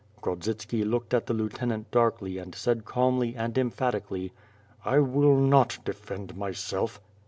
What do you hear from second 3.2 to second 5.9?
and emphatically: ^T[ will not